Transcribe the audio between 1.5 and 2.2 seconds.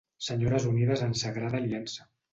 aliança.